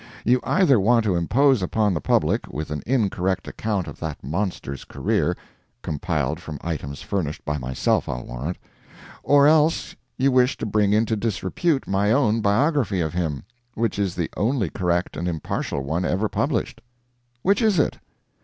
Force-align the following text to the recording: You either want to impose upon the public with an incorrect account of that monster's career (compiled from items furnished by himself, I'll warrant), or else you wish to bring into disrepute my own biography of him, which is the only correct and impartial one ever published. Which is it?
You 0.25 0.39
either 0.43 0.79
want 0.79 1.03
to 1.05 1.15
impose 1.15 1.61
upon 1.61 1.93
the 1.93 2.01
public 2.01 2.51
with 2.51 2.71
an 2.71 2.81
incorrect 2.87 3.47
account 3.47 3.87
of 3.87 3.99
that 3.99 4.23
monster's 4.23 4.83
career 4.83 5.37
(compiled 5.83 6.39
from 6.39 6.57
items 6.61 7.03
furnished 7.03 7.45
by 7.45 7.59
himself, 7.59 8.09
I'll 8.09 8.25
warrant), 8.25 8.57
or 9.21 9.45
else 9.45 9.95
you 10.17 10.31
wish 10.31 10.57
to 10.57 10.65
bring 10.65 10.91
into 10.91 11.15
disrepute 11.15 11.87
my 11.87 12.11
own 12.11 12.41
biography 12.41 12.99
of 12.99 13.13
him, 13.13 13.43
which 13.75 13.99
is 13.99 14.15
the 14.15 14.31
only 14.35 14.71
correct 14.71 15.15
and 15.15 15.27
impartial 15.27 15.83
one 15.83 16.03
ever 16.03 16.27
published. 16.27 16.81
Which 17.43 17.61
is 17.61 17.77
it? 17.77 17.99